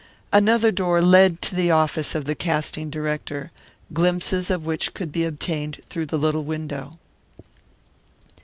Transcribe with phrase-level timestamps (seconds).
[0.33, 3.51] Another door led to the office of the casting director,
[3.93, 6.97] glimpses of which could be obtained through the little window.